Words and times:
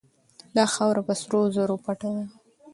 دا 0.55 0.65
خاوره 0.73 1.01
په 1.07 1.13
سرو 1.21 1.39
زرو 1.55 1.75
پټه 1.85 2.09
ده. 2.15 2.25